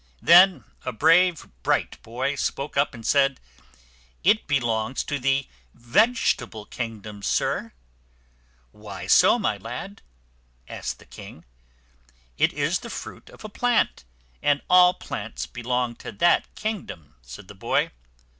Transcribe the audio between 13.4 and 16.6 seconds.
a plant, and all plants belong to that